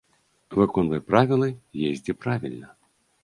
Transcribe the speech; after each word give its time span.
Выконвай 0.59 1.01
правілы, 1.09 1.49
ездзі 1.91 2.17
правільна. 2.21 2.73